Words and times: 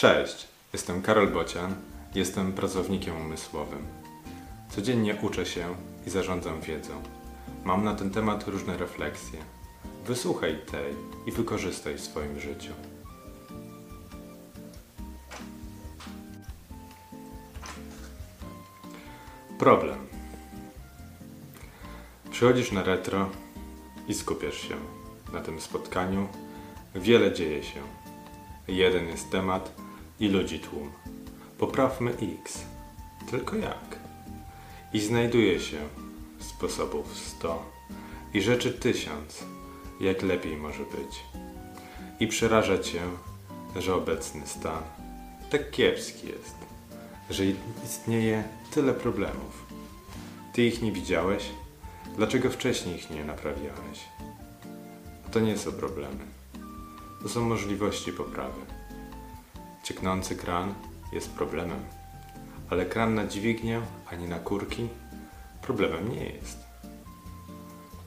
Cześć, 0.00 0.48
jestem 0.72 1.02
Karol 1.02 1.28
Bocian, 1.28 1.74
jestem 2.14 2.52
pracownikiem 2.52 3.16
umysłowym. 3.16 3.86
Codziennie 4.70 5.16
uczę 5.22 5.46
się 5.46 5.74
i 6.06 6.10
zarządzam 6.10 6.60
wiedzą. 6.60 7.02
Mam 7.64 7.84
na 7.84 7.94
ten 7.94 8.10
temat 8.10 8.48
różne 8.48 8.76
refleksje. 8.76 9.38
Wysłuchaj 10.06 10.58
tej 10.70 10.94
i 11.26 11.32
wykorzystaj 11.32 11.94
w 11.94 12.00
swoim 12.00 12.40
życiu. 12.40 12.72
Problem. 19.58 19.98
Przychodzisz 22.30 22.72
na 22.72 22.82
retro 22.82 23.28
i 24.08 24.14
skupiasz 24.14 24.60
się. 24.68 24.76
Na 25.32 25.40
tym 25.40 25.60
spotkaniu 25.60 26.28
wiele 26.94 27.32
dzieje 27.32 27.62
się. 27.62 27.80
Jeden 28.68 29.08
jest 29.08 29.30
temat 29.30 29.89
i 30.20 30.28
ludzi 30.28 30.60
tłum. 30.60 30.92
Poprawmy 31.58 32.10
X. 32.10 32.64
Tylko 33.30 33.56
jak? 33.56 33.98
I 34.92 35.00
znajduje 35.00 35.60
się 35.60 35.78
sposobów 36.38 37.18
sto 37.18 37.70
i 38.34 38.40
rzeczy 38.42 38.72
tysiąc, 38.72 39.44
jak 40.00 40.22
lepiej 40.22 40.56
może 40.56 40.84
być. 40.84 41.24
I 42.20 42.26
przeraża 42.26 42.78
cię, 42.78 43.02
że 43.76 43.94
obecny 43.94 44.46
stan 44.46 44.82
tak 45.50 45.70
kiepski 45.70 46.26
jest, 46.26 46.56
że 47.30 47.44
istnieje 47.84 48.44
tyle 48.70 48.94
problemów. 48.94 49.66
Ty 50.52 50.66
ich 50.66 50.82
nie 50.82 50.92
widziałeś? 50.92 51.50
Dlaczego 52.16 52.50
wcześniej 52.50 52.96
ich 52.96 53.10
nie 53.10 53.24
naprawiałeś? 53.24 54.00
To 55.32 55.40
nie 55.40 55.58
są 55.58 55.72
problemy. 55.72 56.24
To 57.22 57.28
są 57.28 57.40
możliwości 57.40 58.12
poprawy. 58.12 58.60
Cieknący 59.82 60.36
kran 60.36 60.74
jest 61.12 61.30
problemem, 61.30 61.80
ale 62.70 62.86
kran 62.86 63.14
na 63.14 63.26
dźwignię 63.26 63.80
ani 64.10 64.28
na 64.28 64.38
kurki 64.38 64.88
problemem 65.62 66.12
nie 66.12 66.24
jest. 66.24 66.58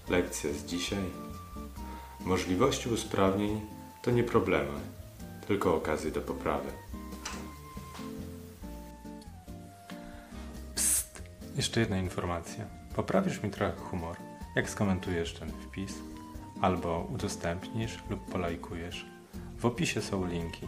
Lekcja 0.09 0.53
z 0.53 0.65
dzisiaj. 0.65 1.03
Możliwości 2.19 2.89
usprawnień 2.89 3.61
to 4.01 4.11
nie 4.11 4.23
problemy, 4.23 4.79
tylko 5.47 5.75
okazje 5.75 6.11
do 6.11 6.21
poprawy. 6.21 6.69
Psst! 10.75 11.21
Jeszcze 11.55 11.79
jedna 11.79 11.97
informacja. 11.97 12.65
Poprawisz 12.95 13.43
mi 13.43 13.49
trochę 13.49 13.75
humor, 13.75 14.17
jak 14.55 14.69
skomentujesz 14.69 15.33
ten 15.33 15.51
wpis, 15.51 15.93
albo 16.61 17.07
udostępnisz 17.13 17.99
lub 18.09 18.31
polajkujesz. 18.31 19.05
W 19.57 19.65
opisie 19.65 20.01
są 20.01 20.27
linki. 20.27 20.67